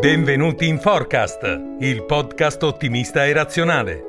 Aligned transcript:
Benvenuti 0.00 0.68
in 0.68 0.78
Forecast, 0.78 1.42
il 1.80 2.04
podcast 2.04 2.62
ottimista 2.62 3.26
e 3.26 3.32
razionale. 3.32 4.02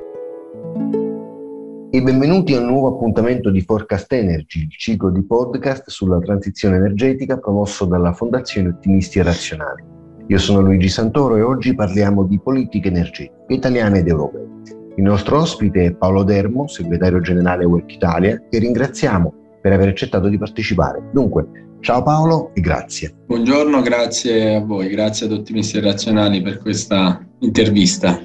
E 1.90 2.00
benvenuti 2.00 2.54
a 2.54 2.60
un 2.60 2.66
nuovo 2.66 2.94
appuntamento 2.94 3.50
di 3.50 3.60
Forecast 3.60 4.12
Energy, 4.12 4.60
il 4.60 4.70
ciclo 4.70 5.10
di 5.10 5.24
podcast 5.24 5.90
sulla 5.90 6.20
transizione 6.20 6.76
energetica 6.76 7.38
promosso 7.38 7.86
dalla 7.86 8.12
Fondazione 8.12 8.68
Ottimisti 8.68 9.18
e 9.18 9.24
Razionali. 9.24 9.82
Io 10.28 10.38
sono 10.38 10.60
Luigi 10.60 10.88
Santoro 10.88 11.34
e 11.36 11.42
oggi 11.42 11.74
parliamo 11.74 12.22
di 12.22 12.38
politiche 12.38 12.86
energetiche 12.86 13.34
italiane 13.48 13.98
ed 13.98 14.06
europee. 14.06 14.46
Il 14.94 15.02
nostro 15.02 15.38
ospite 15.38 15.86
è 15.86 15.94
Paolo 15.96 16.22
Dermo, 16.22 16.68
segretario 16.68 17.18
generale 17.18 17.64
Work 17.64 17.92
Italia, 17.92 18.40
che 18.48 18.60
ringraziamo 18.60 19.34
per 19.60 19.72
aver 19.72 19.88
accettato 19.88 20.28
di 20.28 20.38
partecipare. 20.38 21.02
Dunque, 21.12 21.48
Ciao 21.80 22.02
Paolo 22.02 22.50
e 22.52 22.60
grazie. 22.60 23.14
Buongiorno, 23.26 23.80
grazie 23.80 24.56
a 24.56 24.60
voi, 24.60 24.88
grazie 24.88 25.24
ad 25.24 25.32
Ottimisti 25.32 25.80
Razionali 25.80 26.42
per 26.42 26.58
questa 26.58 27.26
intervista. 27.38 28.20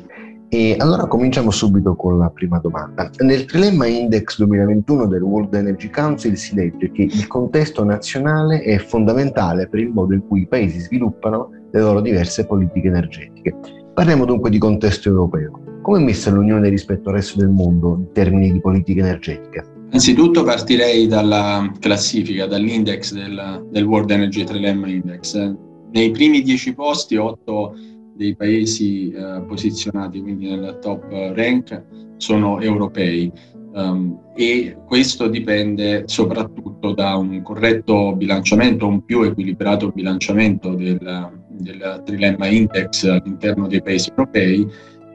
E 0.50 0.76
allora 0.78 1.08
cominciamo 1.08 1.52
subito 1.52 1.96
con 1.96 2.18
la 2.18 2.30
prima 2.30 2.60
domanda. 2.60 3.10
Nel 3.20 3.46
Trilemma 3.46 3.88
Index 3.88 4.40
2021 4.40 5.08
del 5.08 5.22
World 5.22 5.54
Energy 5.54 5.90
Council 5.90 6.36
si 6.36 6.54
legge 6.54 6.92
che 6.92 7.04
il 7.04 7.28
contesto 7.28 7.86
nazionale 7.86 8.62
è 8.62 8.78
fondamentale 8.78 9.70
per 9.70 9.80
il 9.80 9.90
modo 9.90 10.14
in 10.14 10.28
cui 10.28 10.42
i 10.42 10.48
paesi 10.48 10.80
sviluppano 10.82 11.50
le 11.72 11.80
loro 11.80 12.02
diverse 12.02 12.46
politiche 12.46 12.90
energetiche. 12.90 13.56
Parliamo 13.94 14.26
dunque 14.26 14.50
di 14.50 14.58
contesto 14.58 15.08
europeo. 15.08 15.80
Come 15.82 16.00
è 16.00 16.04
messa 16.04 16.30
l'Unione 16.30 16.68
rispetto 16.68 17.08
al 17.08 17.16
resto 17.16 17.40
del 17.40 17.50
mondo 17.50 17.96
in 18.00 18.12
termini 18.12 18.52
di 18.52 18.60
politiche 18.60 19.00
energetiche? 19.00 19.75
Innanzitutto 19.96 20.44
partirei 20.44 21.08
dalla 21.08 21.72
classifica, 21.80 22.46
dall'index 22.48 23.14
del, 23.14 23.66
del 23.72 23.86
World 23.86 24.12
Energy 24.12 24.44
Trilemma 24.44 24.90
Index. 24.90 25.56
Nei 25.94 26.12
primi 26.12 26.42
dieci 26.42 26.74
posti, 26.74 27.16
otto 27.16 27.74
dei 28.14 28.36
paesi 28.36 29.10
eh, 29.12 29.42
posizionati 29.48 30.20
quindi 30.20 30.50
nel 30.50 30.80
top 30.82 31.06
rank 31.34 31.82
sono 32.18 32.60
europei 32.60 33.32
um, 33.72 34.20
e 34.36 34.76
questo 34.86 35.30
dipende 35.30 36.04
soprattutto 36.08 36.94
da 36.94 37.16
un 37.16 37.42
corretto 37.42 38.18
bilanciamento, 38.18 38.88
un 38.88 39.02
più 39.02 39.22
equilibrato 39.22 39.92
bilanciamento 39.92 40.74
del, 40.74 41.32
del 41.52 42.02
Trilemma 42.04 42.48
Index 42.48 43.06
all'interno 43.06 43.66
dei 43.68 43.82
paesi 43.82 44.10
europei 44.10 44.68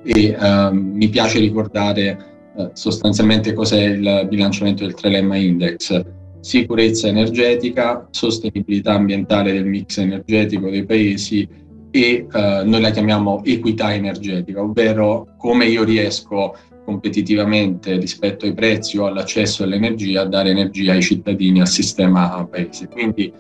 e 0.02 0.34
um, 0.40 0.92
mi 0.94 1.10
piace 1.10 1.38
ricordare 1.38 2.29
eh, 2.56 2.70
sostanzialmente 2.72 3.52
cos'è 3.52 3.84
il 3.84 4.26
bilanciamento 4.28 4.84
del 4.84 4.94
Trilemma 4.94 5.36
Index? 5.36 6.04
Sicurezza 6.40 7.06
energetica, 7.06 8.08
sostenibilità 8.10 8.94
ambientale 8.94 9.52
del 9.52 9.66
mix 9.66 9.98
energetico 9.98 10.70
dei 10.70 10.84
paesi 10.84 11.46
e 11.90 12.26
eh, 12.32 12.62
noi 12.64 12.80
la 12.80 12.90
chiamiamo 12.90 13.44
equità 13.44 13.92
energetica, 13.92 14.62
ovvero 14.62 15.34
come 15.36 15.66
io 15.66 15.84
riesco 15.84 16.56
competitivamente 16.84 17.98
rispetto 17.98 18.46
ai 18.46 18.54
prezzi 18.54 18.98
o 18.98 19.06
all'accesso 19.06 19.62
all'energia 19.62 20.22
a 20.22 20.26
dare 20.26 20.50
energia 20.50 20.92
ai 20.92 21.02
cittadini, 21.02 21.60
al 21.60 21.68
sistema 21.68 22.46
paese. 22.50 22.88
Quindi 22.88 23.32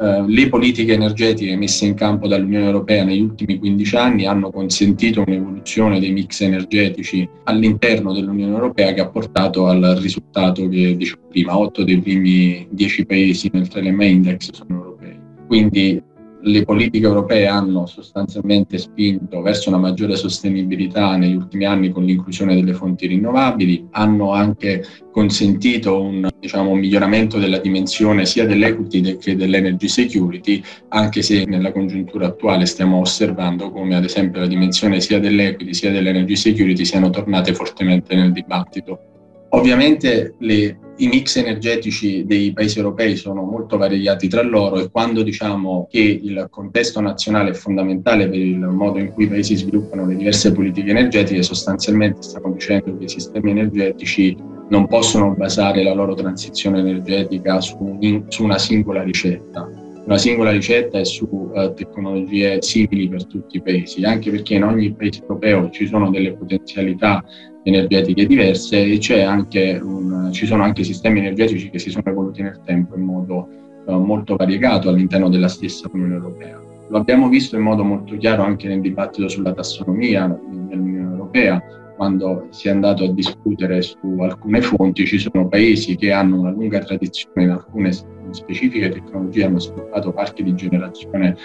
eh, 0.00 0.24
le 0.26 0.48
politiche 0.48 0.92
energetiche 0.92 1.56
messe 1.56 1.84
in 1.84 1.94
campo 1.94 2.28
dall'Unione 2.28 2.66
Europea 2.66 3.02
negli 3.02 3.20
ultimi 3.20 3.58
15 3.58 3.96
anni 3.96 4.26
hanno 4.26 4.50
consentito 4.50 5.24
un'evoluzione 5.26 5.98
dei 5.98 6.12
mix 6.12 6.40
energetici 6.40 7.28
all'interno 7.44 8.12
dell'Unione 8.12 8.52
Europea 8.52 8.92
che 8.92 9.00
ha 9.00 9.08
portato 9.08 9.66
al 9.66 9.98
risultato 10.00 10.68
che 10.68 10.96
dicevo 10.96 11.22
prima, 11.28 11.58
8 11.58 11.82
dei 11.82 11.98
primi 12.00 12.68
10 12.70 13.06
paesi 13.06 13.50
nel 13.52 13.66
Telema 13.66 14.04
Index 14.04 14.52
sono 14.52 14.74
europei. 14.76 15.16
Quindi 15.48 16.00
le 16.42 16.64
politiche 16.64 17.06
europee 17.06 17.46
hanno 17.46 17.86
sostanzialmente 17.86 18.78
spinto 18.78 19.40
verso 19.42 19.68
una 19.68 19.78
maggiore 19.78 20.16
sostenibilità 20.16 21.16
negli 21.16 21.34
ultimi 21.34 21.64
anni 21.64 21.90
con 21.90 22.04
l'inclusione 22.04 22.54
delle 22.54 22.74
fonti 22.74 23.06
rinnovabili, 23.06 23.88
hanno 23.92 24.32
anche 24.32 24.84
consentito 25.10 26.00
un 26.00 26.28
diciamo, 26.38 26.74
miglioramento 26.74 27.38
della 27.38 27.58
dimensione 27.58 28.24
sia 28.24 28.46
dell'equity 28.46 29.16
che 29.18 29.34
dell'energy 29.34 29.88
security, 29.88 30.62
anche 30.88 31.22
se 31.22 31.44
nella 31.44 31.72
congiuntura 31.72 32.26
attuale 32.28 32.66
stiamo 32.66 33.00
osservando 33.00 33.70
come 33.70 33.96
ad 33.96 34.04
esempio 34.04 34.40
la 34.40 34.46
dimensione 34.46 35.00
sia 35.00 35.18
dell'equity 35.18 35.74
sia 35.74 35.90
dell'energy 35.90 36.36
security 36.36 36.84
siano 36.84 37.10
tornate 37.10 37.52
fortemente 37.52 38.14
nel 38.14 38.32
dibattito. 38.32 39.07
Ovviamente 39.50 40.34
le, 40.38 40.78
i 40.98 41.06
mix 41.06 41.36
energetici 41.36 42.24
dei 42.26 42.52
paesi 42.52 42.78
europei 42.78 43.16
sono 43.16 43.44
molto 43.44 43.78
variati 43.78 44.28
tra 44.28 44.42
loro 44.42 44.78
e 44.78 44.90
quando 44.90 45.22
diciamo 45.22 45.86
che 45.90 46.00
il 46.00 46.48
contesto 46.50 47.00
nazionale 47.00 47.50
è 47.50 47.54
fondamentale 47.54 48.28
per 48.28 48.38
il 48.38 48.58
modo 48.58 48.98
in 48.98 49.12
cui 49.12 49.24
i 49.24 49.28
paesi 49.28 49.56
sviluppano 49.56 50.06
le 50.06 50.16
diverse 50.16 50.52
politiche 50.52 50.90
energetiche, 50.90 51.42
sostanzialmente 51.42 52.22
stiamo 52.22 52.52
dicendo 52.52 52.96
che 52.98 53.04
i 53.04 53.08
sistemi 53.08 53.50
energetici 53.50 54.36
non 54.68 54.86
possono 54.86 55.34
basare 55.34 55.82
la 55.82 55.94
loro 55.94 56.14
transizione 56.14 56.80
energetica 56.80 57.60
su, 57.60 57.96
in, 58.00 58.24
su 58.28 58.44
una 58.44 58.58
singola 58.58 59.02
ricetta. 59.02 59.66
Una 60.04 60.18
singola 60.18 60.50
ricetta 60.50 60.98
è 60.98 61.04
su 61.04 61.28
uh, 61.30 61.74
tecnologie 61.74 62.62
simili 62.62 63.08
per 63.08 63.26
tutti 63.26 63.58
i 63.58 63.62
paesi, 63.62 64.04
anche 64.04 64.30
perché 64.30 64.54
in 64.54 64.64
ogni 64.64 64.92
paese 64.94 65.20
europeo 65.20 65.68
ci 65.70 65.86
sono 65.86 66.10
delle 66.10 66.32
potenzialità 66.32 67.22
energetiche 67.68 68.26
diverse 68.26 68.82
e 68.82 69.80
un, 69.82 70.30
ci 70.32 70.46
sono 70.46 70.62
anche 70.62 70.84
sistemi 70.84 71.20
energetici 71.20 71.70
che 71.70 71.78
si 71.78 71.90
sono 71.90 72.04
evoluti 72.06 72.42
nel 72.42 72.60
tempo 72.64 72.96
in 72.96 73.02
modo 73.02 73.48
uh, 73.84 73.94
molto 73.94 74.36
variegato 74.36 74.88
all'interno 74.88 75.28
della 75.28 75.48
stessa 75.48 75.88
Unione 75.92 76.14
Europea. 76.14 76.60
Lo 76.88 76.96
abbiamo 76.96 77.28
visto 77.28 77.56
in 77.56 77.62
modo 77.62 77.84
molto 77.84 78.16
chiaro 78.16 78.42
anche 78.42 78.66
nel 78.66 78.80
dibattito 78.80 79.28
sulla 79.28 79.52
tassonomia 79.52 80.26
nell'Unione 80.26 81.10
Europea, 81.10 81.62
quando 81.96 82.46
si 82.50 82.68
è 82.68 82.70
andato 82.70 83.04
a 83.04 83.12
discutere 83.12 83.82
su 83.82 83.98
alcune 84.20 84.62
fonti, 84.62 85.04
ci 85.04 85.18
sono 85.18 85.48
paesi 85.48 85.96
che 85.96 86.12
hanno 86.12 86.40
una 86.40 86.50
lunga 86.50 86.78
tradizione 86.78 87.42
in 87.42 87.50
alcune 87.50 87.92
specifiche 88.30 88.88
tecnologie, 88.88 89.44
hanno 89.44 89.58
sviluppato 89.58 90.12
parchi 90.12 90.44
di 90.44 90.54
generazione 90.54 91.36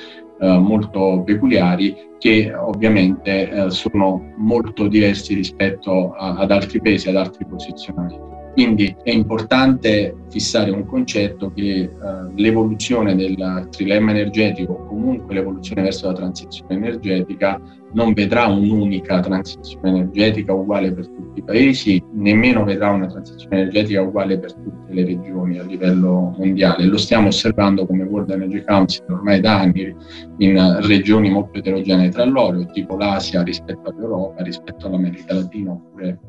eh, 0.44 0.58
molto 0.60 1.24
peculiari 1.26 1.96
che 2.20 2.54
ovviamente 2.54 3.50
eh, 3.50 3.70
sono 3.70 4.34
molto 4.36 4.90
diversi 4.90 5.34
rispetto 5.36 6.12
a, 6.12 6.36
ad 6.36 6.52
altri 6.52 6.82
paesi, 6.82 7.08
ad 7.08 7.16
altri 7.16 7.46
posizionamenti. 7.46 8.32
Quindi 8.52 8.94
è 9.04 9.12
importante 9.12 10.16
fissare 10.30 10.70
un 10.70 10.86
concetto 10.86 11.52
che 11.54 11.64
eh, 11.64 11.90
l'evoluzione 12.36 13.16
del 13.16 13.68
trilemma 13.72 14.12
energetico 14.12 14.74
o 14.74 14.86
comunque 14.86 15.34
l'evoluzione 15.34 15.82
verso 15.82 16.08
la 16.08 16.14
transizione 16.14 16.76
energetica 16.76 17.60
non 17.94 18.14
vedrà 18.14 18.48
un'unica 18.48 19.20
transizione 19.20 19.90
energetica 19.90 20.54
uguale 20.54 20.92
per 20.92 21.08
tutti 21.08 21.40
i 21.40 21.44
paesi, 21.44 22.04
nemmeno 22.14 22.64
vedrà 22.64 22.92
una 22.92 23.08
transizione 23.08 23.62
energetica 23.62 24.02
uguale 24.02 24.38
per 24.40 24.54
tutte 24.54 24.94
le 24.94 25.06
regioni 25.06 25.58
a 25.58 25.64
livello 25.64 26.36
mondiale. 26.38 26.86
Lo 26.86 26.98
stiamo 26.98 27.28
osservando 27.28 27.86
come 27.86 28.04
World 28.04 28.30
Energy 28.30 28.64
Council 28.64 29.06
ormai 29.10 29.40
da 29.40 29.60
anni 29.60 29.96
in 30.38 30.80
regioni 30.82 31.30
molto 31.30 31.60
eterogenee 31.60 32.10
tra 32.10 32.26
loro, 32.26 32.66
tipo 32.68 32.98
l'Asia 32.98 33.44
rispetto 33.44 33.90
all'Europa, 33.90 34.44
rispetto 34.44 34.88
all'America 34.88 35.34
Latina 35.34 35.72
oppure 35.72 36.20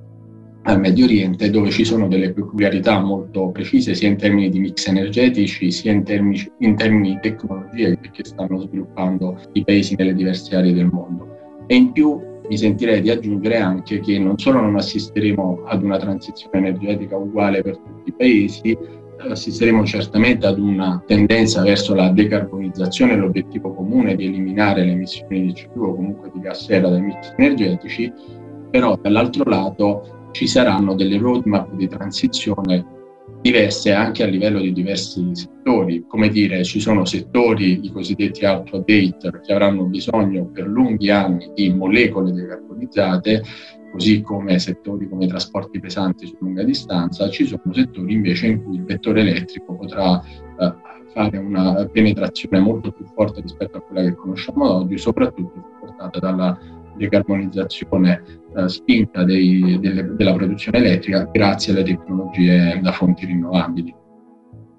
al 0.66 0.80
Medio 0.80 1.04
Oriente, 1.04 1.50
dove 1.50 1.70
ci 1.70 1.84
sono 1.84 2.08
delle 2.08 2.32
peculiarità 2.32 2.98
molto 2.98 3.50
precise 3.50 3.94
sia 3.94 4.08
in 4.08 4.16
termini 4.16 4.48
di 4.48 4.60
mix 4.60 4.86
energetici 4.86 5.70
sia 5.70 5.92
in 5.92 6.04
termini, 6.04 6.50
in 6.60 6.74
termini 6.74 7.10
di 7.10 7.18
tecnologie 7.20 7.98
che 8.00 8.24
stanno 8.24 8.58
sviluppando 8.60 9.38
i 9.52 9.62
paesi 9.62 9.94
nelle 9.94 10.14
diverse 10.14 10.56
aree 10.56 10.72
del 10.72 10.86
mondo. 10.86 11.33
E 11.66 11.74
in 11.74 11.92
più 11.92 12.20
mi 12.48 12.58
sentirei 12.58 13.00
di 13.00 13.10
aggiungere 13.10 13.58
anche 13.58 14.00
che 14.00 14.18
non 14.18 14.38
solo 14.38 14.60
non 14.60 14.76
assisteremo 14.76 15.62
ad 15.64 15.82
una 15.82 15.96
transizione 15.96 16.58
energetica 16.58 17.16
uguale 17.16 17.62
per 17.62 17.78
tutti 17.78 18.10
i 18.10 18.12
paesi, 18.12 18.76
assisteremo 19.16 19.84
certamente 19.84 20.46
ad 20.46 20.58
una 20.58 21.02
tendenza 21.06 21.62
verso 21.62 21.94
la 21.94 22.10
decarbonizzazione, 22.10 23.16
l'obiettivo 23.16 23.72
comune 23.72 24.14
di 24.16 24.26
eliminare 24.26 24.84
le 24.84 24.92
emissioni 24.92 25.40
di 25.40 25.52
CO2 25.52 25.78
o 25.78 25.94
comunque 25.94 26.30
di 26.34 26.40
gas 26.40 26.64
sera 26.64 26.88
dai 26.88 27.00
mix 27.00 27.32
energetici, 27.36 28.12
però 28.70 28.98
dall'altro 29.00 29.44
lato 29.48 30.28
ci 30.32 30.46
saranno 30.46 30.94
delle 30.94 31.16
roadmap 31.16 31.72
di 31.74 31.88
transizione 31.88 32.84
diverse 33.44 33.92
anche 33.92 34.22
a 34.22 34.26
livello 34.26 34.58
di 34.58 34.72
diversi 34.72 35.22
settori. 35.34 36.02
Come 36.08 36.30
dire, 36.30 36.64
ci 36.64 36.80
sono 36.80 37.04
settori, 37.04 37.84
i 37.84 37.92
cosiddetti 37.92 38.46
out 38.46 38.72
of 38.72 38.84
date, 38.86 39.40
che 39.44 39.52
avranno 39.52 39.84
bisogno 39.84 40.46
per 40.46 40.66
lunghi 40.66 41.10
anni 41.10 41.50
di 41.54 41.70
molecole 41.70 42.32
decarbonizzate, 42.32 43.42
così 43.92 44.22
come 44.22 44.58
settori 44.58 45.06
come 45.06 45.26
i 45.26 45.28
trasporti 45.28 45.78
pesanti 45.78 46.26
su 46.26 46.36
lunga 46.40 46.62
distanza, 46.62 47.28
ci 47.28 47.44
sono 47.44 47.70
settori 47.70 48.14
invece 48.14 48.46
in 48.46 48.64
cui 48.64 48.76
il 48.76 48.84
vettore 48.84 49.20
elettrico 49.20 49.76
potrà 49.76 50.22
eh, 50.22 50.74
fare 51.12 51.36
una 51.36 51.86
penetrazione 51.92 52.58
molto 52.60 52.92
più 52.92 53.04
forte 53.14 53.42
rispetto 53.42 53.76
a 53.76 53.82
quella 53.82 54.08
che 54.08 54.14
conosciamo 54.14 54.70
oggi, 54.70 54.96
soprattutto 54.96 55.52
supportata 55.52 56.18
dalla 56.18 56.58
decarbonizzazione 56.96 58.22
eh, 58.56 58.68
spinta 58.68 59.24
dei, 59.24 59.78
delle, 59.80 60.14
della 60.14 60.34
produzione 60.34 60.78
elettrica 60.78 61.28
grazie 61.30 61.72
alle 61.72 61.84
tecnologie 61.84 62.80
da 62.82 62.92
fonti 62.92 63.26
rinnovabili. 63.26 63.94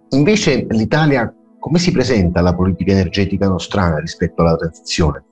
Invece 0.09 0.65
l'Italia 0.69 1.33
come 1.65 1.79
si 1.79 1.91
presenta 1.91 2.41
la 2.41 2.53
politica 2.53 2.91
energetica 2.91 3.47
nostrana 3.47 3.97
rispetto 3.97 4.43
alla 4.43 4.55
transizione? 4.55 5.23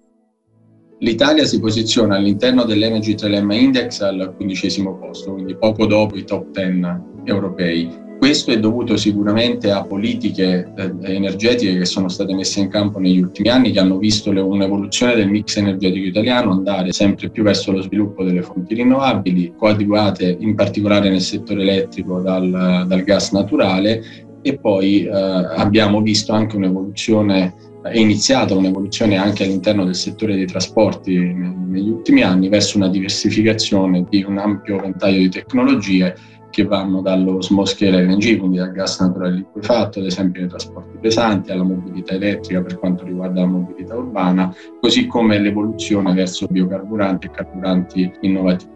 L'Italia 0.97 1.45
si 1.45 1.59
posiziona 1.59 2.15
all'interno 2.15 2.63
dell'Energy 2.63 3.13
Trilemma 3.13 3.53
Index 3.53 3.99
al 4.01 4.33
quindicesimo 4.35 4.97
posto, 4.97 5.33
quindi 5.33 5.55
poco 5.55 5.85
dopo 5.85 6.17
i 6.17 6.23
top 6.23 6.49
10 6.49 7.01
europei. 7.25 7.87
Questo 8.23 8.51
è 8.51 8.57
dovuto 8.57 8.95
sicuramente 8.95 9.69
a 9.69 9.83
politiche 9.83 10.71
eh, 10.77 10.93
energetiche 11.13 11.79
che 11.79 11.83
sono 11.83 12.07
state 12.07 12.33
messe 12.33 12.61
in 12.61 12.69
campo 12.69 12.97
negli 12.97 13.19
ultimi 13.19 13.49
anni, 13.49 13.73
che 13.73 13.81
hanno 13.81 13.97
visto 13.97 14.29
un'evoluzione 14.29 15.13
del 15.13 15.27
mix 15.27 15.57
energetico 15.57 16.07
italiano 16.07 16.51
andare 16.51 16.93
sempre 16.93 17.29
più 17.29 17.43
verso 17.43 17.73
lo 17.73 17.81
sviluppo 17.81 18.23
delle 18.23 18.41
fonti 18.41 18.75
rinnovabili, 18.75 19.55
coadiuvate 19.57 20.37
in 20.39 20.55
particolare 20.55 21.09
nel 21.09 21.19
settore 21.19 21.63
elettrico 21.63 22.21
dal, 22.21 22.85
dal 22.87 23.03
gas 23.03 23.33
naturale 23.33 24.01
e 24.41 24.57
poi 24.57 25.03
eh, 25.03 25.09
abbiamo 25.11 26.01
visto 26.01 26.31
anche 26.31 26.55
un'evoluzione 26.55 27.53
è 27.83 27.97
iniziata 27.97 28.55
un'evoluzione 28.55 29.17
anche 29.17 29.43
all'interno 29.43 29.83
del 29.83 29.95
settore 29.95 30.35
dei 30.35 30.45
trasporti 30.45 31.17
negli 31.17 31.89
ultimi 31.89 32.21
anni 32.21 32.47
verso 32.47 32.77
una 32.77 32.87
diversificazione 32.87 34.05
di 34.07 34.23
un 34.23 34.37
ampio 34.37 34.79
ventaglio 34.79 35.17
di 35.17 35.27
tecnologie 35.27 36.15
che 36.53 36.65
vanno 36.65 37.01
dallo 37.01 37.41
scale 37.41 38.03
LNG, 38.03 38.37
quindi 38.37 38.57
dal 38.57 38.71
gas 38.71 38.99
naturale 38.99 39.37
liquefatto, 39.37 39.97
ad 39.97 40.05
esempio 40.05 40.41
nei 40.41 40.49
trasporti 40.49 40.97
pesanti, 41.01 41.51
alla 41.51 41.63
mobilità 41.63 42.13
elettrica 42.13 42.61
per 42.61 42.77
quanto 42.77 43.03
riguarda 43.03 43.41
la 43.41 43.47
mobilità 43.47 43.95
urbana, 43.95 44.55
così 44.79 45.07
come 45.07 45.39
l'evoluzione 45.39 46.13
verso 46.13 46.45
biocarburanti 46.47 47.25
e 47.25 47.31
carburanti 47.31 48.11
innovativi. 48.21 48.71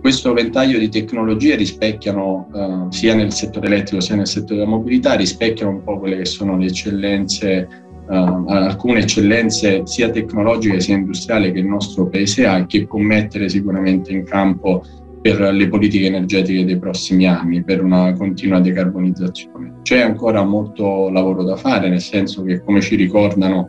Questo 0.00 0.32
ventaglio 0.32 0.78
di 0.78 0.88
tecnologie 0.88 1.54
rispecchiano 1.54 2.48
eh, 2.52 2.92
sia 2.92 3.14
nel 3.14 3.32
settore 3.32 3.68
elettrico 3.68 4.02
sia 4.02 4.16
nel 4.16 4.26
settore 4.26 4.60
della 4.60 4.70
mobilità, 4.70 5.14
rispecchiano 5.14 5.70
un 5.70 5.84
po' 5.84 6.00
quelle 6.00 6.16
che 6.16 6.24
sono 6.24 6.56
le 6.56 6.66
eccellenze 6.66 7.68
uh, 8.08 8.44
alcune 8.48 9.00
eccellenze 9.00 9.82
sia 9.84 10.10
tecnologiche 10.10 10.80
sia 10.80 10.96
industriali 10.96 11.52
che 11.52 11.60
il 11.60 11.66
nostro 11.66 12.08
paese 12.08 12.44
ha 12.46 12.58
e 12.58 12.66
che 12.66 12.86
può 12.86 12.98
mettere 12.98 13.48
sicuramente 13.48 14.10
in 14.10 14.24
campo 14.24 14.84
per 15.20 15.38
le 15.40 15.68
politiche 15.68 16.06
energetiche 16.06 16.64
dei 16.64 16.78
prossimi 16.78 17.26
anni, 17.26 17.62
per 17.62 17.82
una 17.82 18.12
continua 18.14 18.60
decarbonizzazione. 18.60 19.80
C'è 19.82 20.00
ancora 20.00 20.42
molto 20.44 21.10
lavoro 21.10 21.42
da 21.42 21.56
fare, 21.56 21.88
nel 21.88 22.00
senso 22.00 22.42
che, 22.42 22.62
come 22.62 22.80
ci 22.80 22.96
ricordano 22.96 23.68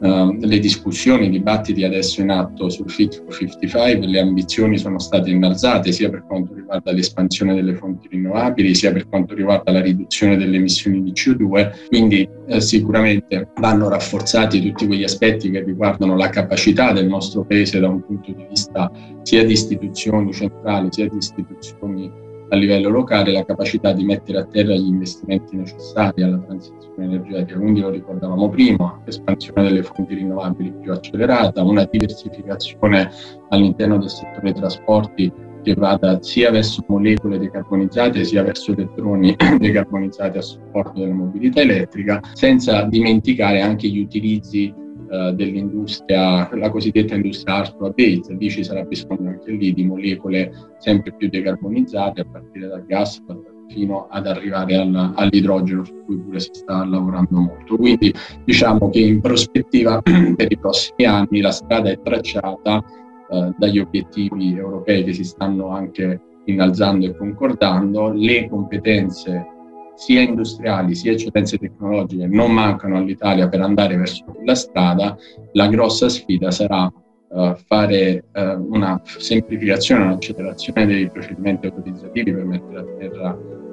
uh, 0.00 0.36
le 0.38 0.58
discussioni, 0.58 1.26
i 1.26 1.30
dibattiti 1.30 1.84
adesso 1.84 2.20
in 2.20 2.30
atto 2.30 2.68
sul 2.68 2.90
Fit 2.90 3.22
for 3.22 3.34
55, 3.34 4.06
le 4.06 4.20
ambizioni 4.20 4.78
sono 4.78 4.98
state 4.98 5.30
innalzate 5.30 5.92
sia 5.92 6.10
per 6.10 6.24
quanto 6.26 6.54
riguarda 6.54 6.92
l'espansione 6.92 7.54
delle 7.54 7.74
fonti 7.74 8.08
rinnovabili, 8.08 8.74
sia 8.74 8.92
per 8.92 9.08
quanto 9.08 9.34
riguarda 9.34 9.72
la 9.72 9.80
riduzione 9.80 10.36
delle 10.36 10.56
emissioni 10.56 11.02
di 11.02 11.12
CO2, 11.12 11.88
quindi 11.88 12.28
eh, 12.46 12.60
sicuramente 12.60 13.50
vanno 13.56 13.88
rafforzati 13.88 14.60
tutti 14.60 14.86
quegli 14.86 15.04
aspetti 15.04 15.50
che 15.50 15.62
riguardano 15.62 16.16
la 16.16 16.28
capacità 16.28 16.92
del 16.92 17.06
nostro 17.06 17.44
Paese 17.44 17.80
da 17.80 17.88
un 17.88 18.04
punto 18.04 18.32
di 18.32 18.46
vista 18.48 18.90
sia 19.22 19.44
di 19.44 19.52
istituzioni 19.52 20.32
centrali, 20.32 20.88
sia 20.90 21.08
di 21.08 21.16
istituzioni 21.16 22.28
a 22.50 22.56
livello 22.56 22.88
locale 22.88 23.32
la 23.32 23.44
capacità 23.44 23.92
di 23.92 24.04
mettere 24.04 24.38
a 24.38 24.44
terra 24.44 24.74
gli 24.74 24.86
investimenti 24.86 25.56
necessari 25.56 26.22
alla 26.22 26.38
transizione 26.38 27.04
energetica. 27.04 27.58
Quindi 27.58 27.80
lo 27.80 27.90
ricordavamo 27.90 28.48
prima, 28.48 29.00
l'espansione 29.04 29.62
delle 29.62 29.82
fonti 29.82 30.14
rinnovabili 30.14 30.72
più 30.80 30.92
accelerata, 30.92 31.62
una 31.62 31.84
diversificazione 31.84 33.10
all'interno 33.50 33.98
del 33.98 34.10
settore 34.10 34.52
dei 34.52 34.54
trasporti 34.54 35.32
che 35.62 35.74
vada 35.74 36.20
sia 36.22 36.50
verso 36.50 36.82
molecole 36.88 37.38
decarbonizzate 37.38 38.24
sia 38.24 38.42
verso 38.42 38.72
elettroni 38.72 39.36
decarbonizzati 39.58 40.38
a 40.38 40.42
supporto 40.42 41.00
della 41.00 41.14
mobilità 41.14 41.60
elettrica, 41.60 42.20
senza 42.32 42.82
dimenticare 42.82 43.60
anche 43.60 43.88
gli 43.88 44.00
utilizzi 44.00 44.72
eh, 45.10 45.32
dell'industria, 45.34 46.48
la 46.52 46.70
cosiddetta 46.70 47.16
industria 47.16 47.56
hard 47.56 47.76
to 47.76 47.86
abate, 47.86 48.36
lì 48.38 48.48
ci 48.48 48.62
sarà 48.62 48.82
bisogno 48.84 49.30
anche 49.30 49.50
lì 49.50 49.72
di 49.72 49.84
molecole 49.84 50.52
sempre 50.78 51.12
più 51.16 51.28
decarbonizzate 51.28 52.20
a 52.20 52.26
partire 52.30 52.68
dal 52.68 52.86
gas 52.86 53.20
fino 53.68 54.06
ad 54.08 54.26
arrivare 54.26 54.76
al, 54.76 55.12
all'idrogeno 55.16 55.84
su 55.84 56.04
cui 56.04 56.18
pure 56.18 56.38
si 56.38 56.50
sta 56.52 56.84
lavorando 56.84 57.40
molto. 57.40 57.76
Quindi 57.76 58.14
diciamo 58.44 58.88
che 58.90 59.00
in 59.00 59.20
prospettiva 59.20 60.00
per 60.02 60.52
i 60.52 60.58
prossimi 60.58 61.04
anni 61.06 61.40
la 61.40 61.50
strada 61.50 61.90
è 61.90 62.00
tracciata 62.00 62.84
eh, 63.30 63.52
dagli 63.58 63.78
obiettivi 63.78 64.56
europei 64.56 65.04
che 65.04 65.12
si 65.12 65.24
stanno 65.24 65.70
anche 65.70 66.20
innalzando 66.44 67.06
e 67.06 67.16
concordando, 67.16 68.12
le 68.12 68.48
competenze 68.48 69.58
sia 70.00 70.22
industriali 70.22 70.94
sia 70.94 71.12
eccellenze 71.12 71.58
tecnologiche 71.58 72.26
non 72.26 72.52
mancano 72.52 72.96
all'Italia 72.96 73.48
per 73.50 73.60
andare 73.60 73.98
verso 73.98 74.24
quella 74.24 74.54
strada, 74.54 75.14
la 75.52 75.68
grossa 75.68 76.08
sfida 76.08 76.50
sarà 76.50 76.90
uh, 77.28 77.54
fare 77.66 78.24
uh, 78.32 78.66
una 78.72 78.98
semplificazione, 79.04 80.04
un'accelerazione 80.04 80.86
dei 80.86 81.10
procedimenti 81.10 81.66
autorizzativi 81.66 82.32
per 82.32 82.44
mettere 82.46 82.78
a 82.78 82.84
terra 82.98 83.28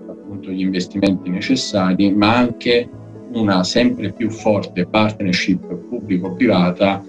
appunto 0.10 0.52
gli 0.52 0.60
investimenti 0.60 1.30
necessari, 1.30 2.12
ma 2.12 2.36
anche 2.36 2.90
una 3.32 3.64
sempre 3.64 4.12
più 4.12 4.30
forte 4.30 4.86
partnership 4.86 5.66
pubblico-privata 5.88 7.02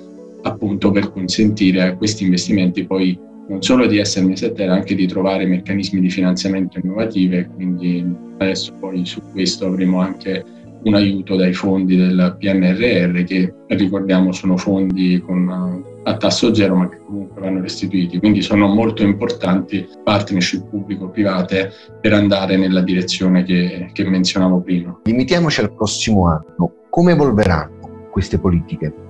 appunto 0.42 0.92
per 0.92 1.10
consentire 1.10 1.82
a 1.82 1.96
questi 1.96 2.22
investimenti 2.22 2.86
poi 2.86 3.18
non 3.48 3.62
solo 3.62 3.86
di 3.86 3.98
essere 3.98 4.26
messi 4.26 4.44
a 4.44 4.52
terra, 4.52 4.74
anche 4.74 4.94
di 4.94 5.08
trovare 5.08 5.44
meccanismi 5.44 6.00
di 6.00 6.10
finanziamento 6.10 6.78
innovativi. 6.78 7.46
Quindi 7.46 8.26
adesso 8.38 8.72
poi 8.78 9.04
su 9.04 9.20
questo 9.32 9.66
avremo 9.66 10.00
anche 10.00 10.44
un 10.84 10.94
aiuto 10.94 11.36
dai 11.36 11.52
fondi 11.52 11.96
del 11.96 12.36
PNRR 12.38 13.24
che 13.24 13.52
ricordiamo 13.66 14.32
sono 14.32 14.56
fondi 14.56 15.20
con, 15.20 15.82
a 16.04 16.16
tasso 16.16 16.54
zero 16.54 16.76
ma 16.76 16.88
che 16.88 16.98
comunque 17.04 17.40
vanno 17.40 17.60
restituiti, 17.60 18.18
quindi 18.18 18.42
sono 18.42 18.66
molto 18.68 19.02
importanti 19.02 19.86
partnership 20.04 20.68
pubblico-private 20.68 21.72
per 22.00 22.12
andare 22.12 22.56
nella 22.56 22.80
direzione 22.80 23.44
che, 23.44 23.90
che 23.92 24.04
menzionavo 24.08 24.60
prima. 24.60 25.00
Limitiamoci 25.04 25.60
al 25.60 25.74
prossimo 25.74 26.26
anno, 26.26 26.72
come 26.90 27.12
evolveranno 27.12 28.08
queste 28.10 28.38
politiche? 28.38 29.07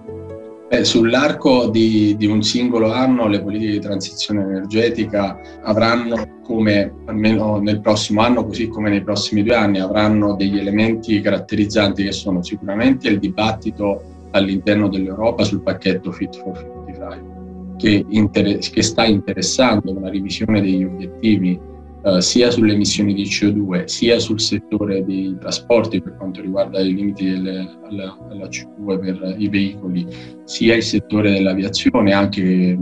Eh, 0.70 0.84
sull'arco 0.84 1.70
di, 1.70 2.14
di, 2.18 2.26
un 2.26 2.42
singolo 2.42 2.92
anno 2.92 3.26
le 3.26 3.40
politiche 3.40 3.72
di 3.72 3.80
transizione 3.80 4.42
energetica 4.42 5.40
avranno 5.62 6.40
come, 6.42 6.92
almeno 7.06 7.58
nel 7.58 7.80
prossimo 7.80 8.20
anno, 8.20 8.44
così 8.44 8.68
come 8.68 8.90
nei 8.90 9.02
prossimi 9.02 9.42
due 9.42 9.54
anni, 9.54 9.80
avranno 9.80 10.34
degli 10.34 10.58
elementi 10.58 11.22
caratterizzanti 11.22 12.04
che 12.04 12.12
sono 12.12 12.42
sicuramente 12.42 13.08
il 13.08 13.18
dibattito 13.18 14.28
all'interno 14.32 14.88
dell'Europa 14.88 15.42
sul 15.42 15.62
pacchetto 15.62 16.12
Fit 16.12 16.36
for 16.36 16.58
55, 16.58 17.76
che, 17.78 18.04
inter- 18.06 18.70
che 18.70 18.82
sta 18.82 19.06
interessando 19.06 19.96
una 19.96 20.10
revisione 20.10 20.60
degli 20.60 20.84
obiettivi 20.84 21.58
eh, 22.16 22.20
sia 22.22 22.50
sulle 22.50 22.72
emissioni 22.72 23.12
di 23.12 23.24
CO2 23.24 23.84
sia 23.84 24.18
sul 24.18 24.40
settore 24.40 25.04
dei 25.04 25.36
trasporti 25.38 26.00
per 26.00 26.16
quanto 26.16 26.40
riguarda 26.40 26.80
i 26.80 26.94
limiti 26.94 27.30
delle, 27.30 27.68
alla, 27.88 28.16
alla 28.30 28.48
CO2 28.48 28.98
per 28.98 29.34
i 29.36 29.48
veicoli, 29.48 30.06
sia 30.44 30.76
il 30.76 30.82
settore 30.82 31.32
dell'aviazione, 31.32 32.12
anche 32.12 32.78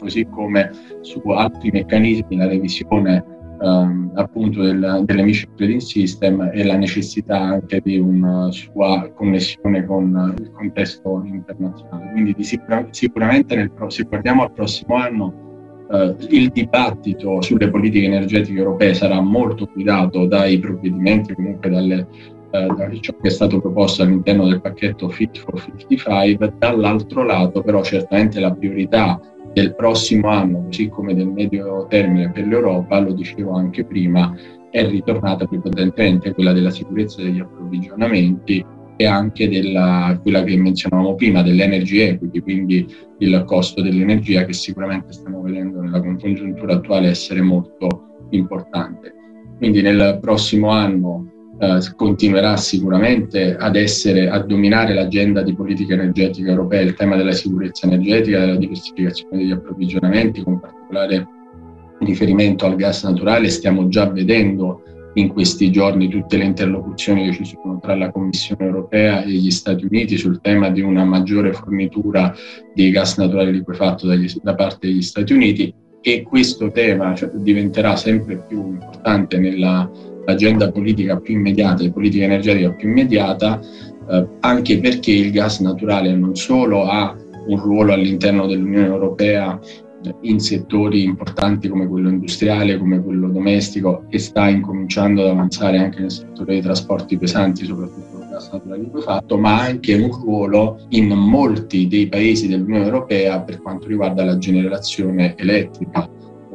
così 0.00 0.26
come 0.30 0.70
su 1.02 1.20
altri 1.28 1.70
meccanismi 1.70 2.36
la 2.36 2.46
revisione 2.46 3.24
um, 3.60 4.10
appunto 4.14 4.62
del, 4.62 5.02
dell'emission 5.04 5.54
trading 5.56 5.80
system 5.80 6.50
e 6.52 6.64
la 6.64 6.76
necessità 6.76 7.38
anche 7.38 7.80
di 7.82 7.98
una 7.98 8.50
sua 8.50 9.10
connessione 9.14 9.84
con 9.84 10.34
il 10.38 10.50
contesto 10.52 11.22
internazionale. 11.24 12.10
Quindi 12.12 12.34
sicura, 12.42 12.86
sicuramente 12.90 13.54
nel, 13.56 13.70
se 13.88 14.02
guardiamo 14.04 14.42
al 14.42 14.52
prossimo 14.52 14.96
anno 14.96 15.43
eh, 15.90 16.14
il 16.30 16.50
dibattito 16.50 17.40
sulle 17.42 17.70
politiche 17.70 18.06
energetiche 18.06 18.58
europee 18.58 18.94
sarà 18.94 19.20
molto 19.20 19.68
guidato 19.72 20.26
dai 20.26 20.58
provvedimenti, 20.58 21.34
comunque 21.34 21.70
dalle, 21.70 22.06
eh, 22.50 22.66
da 22.66 22.90
ciò 23.00 23.14
che 23.20 23.28
è 23.28 23.30
stato 23.30 23.60
proposto 23.60 24.02
all'interno 24.02 24.46
del 24.46 24.60
pacchetto 24.60 25.08
Fit 25.08 25.38
for 25.38 25.60
55. 25.60 26.54
Dall'altro 26.58 27.22
lato, 27.24 27.62
però, 27.62 27.82
certamente 27.82 28.40
la 28.40 28.52
priorità 28.52 29.20
del 29.52 29.74
prossimo 29.74 30.28
anno, 30.28 30.64
così 30.64 30.88
come 30.88 31.14
del 31.14 31.28
medio 31.28 31.86
termine 31.88 32.30
per 32.30 32.46
l'Europa, 32.46 32.98
lo 32.98 33.12
dicevo 33.12 33.52
anche 33.52 33.84
prima, 33.84 34.34
è 34.70 34.88
ritornata 34.88 35.46
più 35.46 35.60
potentemente 35.60 36.32
quella 36.34 36.52
della 36.52 36.70
sicurezza 36.70 37.22
degli 37.22 37.38
approvvigionamenti 37.38 38.64
e 38.96 39.06
anche 39.06 39.48
della, 39.48 40.18
quella 40.22 40.42
che 40.44 40.56
menzionavamo 40.56 41.14
prima, 41.14 41.42
dell'energy 41.42 41.98
equity, 42.00 42.40
quindi 42.40 42.86
il 43.18 43.42
costo 43.46 43.82
dell'energia 43.82 44.44
che 44.44 44.52
sicuramente 44.52 45.12
stiamo 45.12 45.42
vedendo 45.42 45.80
nella 45.80 46.00
congiuntura 46.00 46.74
attuale 46.74 47.08
essere 47.08 47.40
molto 47.40 48.26
importante. 48.30 49.12
Quindi 49.58 49.82
nel 49.82 50.18
prossimo 50.20 50.68
anno 50.70 51.30
eh, 51.58 51.78
continuerà 51.96 52.56
sicuramente 52.56 53.56
ad 53.56 53.76
essere, 53.76 54.28
a 54.28 54.38
dominare 54.40 54.94
l'agenda 54.94 55.42
di 55.42 55.54
politica 55.54 55.94
energetica 55.94 56.50
europea 56.50 56.80
il 56.80 56.94
tema 56.94 57.16
della 57.16 57.32
sicurezza 57.32 57.86
energetica, 57.86 58.40
della 58.40 58.56
diversificazione 58.56 59.38
degli 59.38 59.52
approvvigionamenti, 59.52 60.42
con 60.42 60.60
particolare 60.60 61.26
riferimento 62.00 62.66
al 62.66 62.76
gas 62.76 63.04
naturale. 63.04 63.48
Stiamo 63.48 63.88
già 63.88 64.08
vedendo 64.10 64.82
in 65.14 65.28
questi 65.28 65.70
giorni 65.70 66.08
tutte 66.08 66.36
le 66.36 66.44
interlocuzioni 66.44 67.24
che 67.24 67.32
ci 67.32 67.44
sono 67.44 67.78
tra 67.80 67.94
la 67.96 68.10
Commissione 68.10 68.64
europea 68.64 69.22
e 69.22 69.30
gli 69.30 69.50
Stati 69.50 69.84
Uniti 69.84 70.16
sul 70.16 70.40
tema 70.40 70.70
di 70.70 70.80
una 70.80 71.04
maggiore 71.04 71.52
fornitura 71.52 72.34
di 72.74 72.90
gas 72.90 73.16
naturale 73.18 73.50
liquefatto 73.50 74.06
dagli, 74.06 74.30
da 74.42 74.54
parte 74.54 74.86
degli 74.86 75.02
Stati 75.02 75.32
Uniti 75.32 75.72
e 76.00 76.22
questo 76.22 76.70
tema 76.70 77.14
cioè, 77.14 77.30
diventerà 77.34 77.96
sempre 77.96 78.44
più 78.46 78.58
importante 78.58 79.38
nell'agenda 79.38 80.70
politica 80.70 81.18
più 81.18 81.34
immediata 81.34 81.82
e 81.82 81.92
politica 81.92 82.24
energetica 82.24 82.72
più 82.72 82.88
immediata, 82.88 83.60
eh, 84.10 84.26
anche 84.40 84.80
perché 84.80 85.12
il 85.12 85.30
gas 85.30 85.60
naturale 85.60 86.14
non 86.14 86.34
solo 86.34 86.84
ha 86.84 87.16
un 87.46 87.58
ruolo 87.58 87.92
all'interno 87.92 88.46
dell'Unione 88.46 88.86
Europea 88.86 89.58
in 90.22 90.40
settori 90.40 91.02
importanti 91.02 91.68
come 91.68 91.86
quello 91.86 92.08
industriale, 92.08 92.78
come 92.78 93.02
quello 93.02 93.28
domestico 93.28 94.04
e 94.08 94.18
sta 94.18 94.48
incominciando 94.48 95.22
ad 95.22 95.30
avanzare 95.30 95.78
anche 95.78 96.00
nel 96.00 96.10
settore 96.10 96.54
dei 96.54 96.62
trasporti 96.62 97.16
pesanti, 97.16 97.64
soprattutto 97.64 98.18
il 98.18 98.28
gas 98.28 98.50
naturale 98.50 98.82
liquefatto, 98.82 99.38
ma 99.38 99.60
ha 99.60 99.64
anche 99.64 99.94
un 99.94 100.10
ruolo 100.10 100.86
in 100.90 101.08
molti 101.08 101.86
dei 101.88 102.08
paesi 102.08 102.48
dell'Unione 102.48 102.84
Europea 102.84 103.40
per 103.40 103.60
quanto 103.60 103.86
riguarda 103.86 104.24
la 104.24 104.38
generazione 104.38 105.34
elettrica 105.36 106.08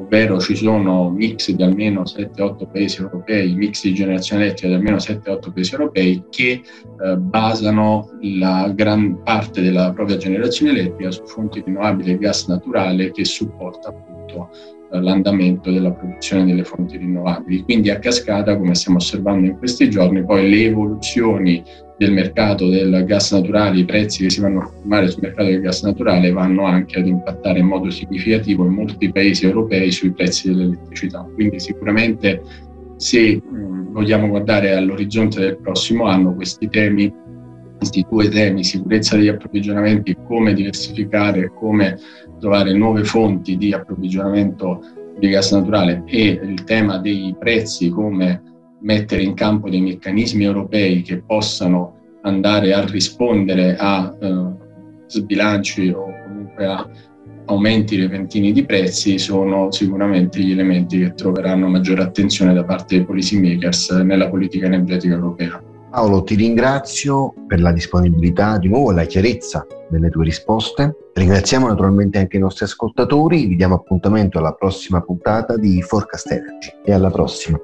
ovvero 0.10 0.40
ci 0.40 0.56
sono 0.56 1.12
mix 1.12 1.52
di 1.52 1.62
almeno 1.62 2.02
7-8 2.02 2.72
paesi 2.72 3.02
europei, 3.02 3.54
mix 3.54 3.84
di 3.84 3.94
generazione 3.94 4.46
elettrica 4.46 4.70
di 4.70 4.74
almeno 4.74 4.98
7-8 4.98 5.54
paesi 5.54 5.74
europei 5.74 6.24
che 6.32 6.62
eh, 7.04 7.16
basano 7.16 8.10
la 8.22 8.72
gran 8.74 9.22
parte 9.22 9.62
della 9.62 9.94
propria 9.94 10.18
generazione 10.18 10.72
elettrica 10.72 11.12
su 11.12 11.24
fonti 11.26 11.62
rinnovabili 11.64 12.14
e 12.14 12.18
gas 12.18 12.48
naturale 12.48 13.12
che 13.12 13.24
supporta 13.24 13.90
appunto 13.90 14.50
eh, 14.92 15.00
l'andamento 15.00 15.72
della 15.72 15.92
produzione 15.92 16.46
delle 16.46 16.64
fonti 16.64 16.98
rinnovabili. 16.98 17.62
Quindi 17.62 17.92
a 17.92 18.00
cascata, 18.00 18.58
come 18.58 18.74
stiamo 18.74 18.98
osservando 18.98 19.46
in 19.46 19.58
questi 19.60 19.92
giorni, 19.92 20.26
poi 20.26 20.50
le 20.50 20.64
evoluzioni 20.64 21.64
del 22.00 22.14
mercato 22.14 22.70
del 22.70 23.04
gas 23.06 23.34
naturale, 23.34 23.80
i 23.80 23.84
prezzi 23.84 24.24
che 24.24 24.30
si 24.30 24.40
vanno 24.40 24.62
a 24.62 24.66
formare 24.68 25.10
sul 25.10 25.22
mercato 25.22 25.50
del 25.50 25.60
gas 25.60 25.84
naturale 25.84 26.32
vanno 26.32 26.64
anche 26.64 26.98
ad 26.98 27.06
impattare 27.06 27.60
in 27.60 27.66
modo 27.66 27.90
significativo 27.90 28.64
in 28.64 28.72
molti 28.72 29.12
paesi 29.12 29.46
europei 29.46 29.92
sui 29.92 30.14
prezzi 30.14 30.48
dell'elettricità. 30.48 31.28
Quindi 31.34 31.60
sicuramente 31.60 32.42
se 32.96 33.42
vogliamo 33.44 34.30
guardare 34.30 34.76
all'orizzonte 34.76 35.42
del 35.42 35.58
prossimo 35.58 36.06
anno 36.06 36.36
questi 36.36 36.70
temi, 36.70 37.14
questi 37.76 38.06
due 38.10 38.30
temi, 38.30 38.64
sicurezza 38.64 39.18
degli 39.18 39.28
approvvigionamenti, 39.28 40.16
come 40.26 40.54
diversificare, 40.54 41.52
come 41.54 42.00
trovare 42.40 42.72
nuove 42.72 43.04
fonti 43.04 43.58
di 43.58 43.74
approvvigionamento 43.74 44.82
di 45.18 45.28
gas 45.28 45.52
naturale 45.52 46.04
e 46.06 46.40
il 46.42 46.64
tema 46.64 46.98
dei 46.98 47.36
prezzi 47.38 47.90
come 47.90 48.42
mettere 48.82 49.24
in 49.24 49.34
campo 49.34 49.70
dei 49.70 49.82
meccanismi 49.82 50.44
europei 50.44 51.02
che 51.02 51.22
possano 51.22 51.96
andare 52.22 52.74
a 52.74 52.86
rispondere 52.86 53.76
a 53.78 54.16
eh, 54.20 54.46
sbilanci 55.08 55.90
o 55.90 56.06
comunque 56.26 56.66
a 56.66 56.90
aumenti 57.46 58.00
repentini 58.00 58.52
di 58.52 58.64
prezzi 58.64 59.18
sono 59.18 59.72
sicuramente 59.72 60.40
gli 60.40 60.52
elementi 60.52 61.00
che 61.00 61.14
troveranno 61.16 61.68
maggiore 61.68 62.04
attenzione 62.04 62.54
da 62.54 62.64
parte 62.64 62.98
dei 62.98 63.06
policy 63.06 63.40
makers 63.40 63.90
nella 63.90 64.30
politica 64.30 64.68
energetica 64.68 65.16
europea. 65.16 65.62
Paolo, 65.90 66.24
ti 66.24 66.36
ringrazio 66.36 67.34
per 67.48 67.60
la 67.60 67.72
disponibilità 67.72 68.60
di 68.60 68.68
nuovo 68.68 68.92
la 68.92 69.06
chiarezza 69.06 69.66
delle 69.90 70.10
tue 70.10 70.26
risposte. 70.26 70.96
Ringraziamo 71.14 71.68
naturalmente 71.68 72.20
anche 72.20 72.38
i 72.38 72.40
nostri 72.40 72.66
ascoltatori, 72.66 73.48
vi 73.48 73.56
diamo 73.56 73.76
appuntamento 73.76 74.38
alla 74.38 74.54
prossima 74.54 75.02
puntata 75.02 75.58
di 75.58 75.82
Forecast 75.82 76.32
Energy 76.32 76.70
e 76.86 76.94
alla 76.94 77.10
prossima. 77.10 77.60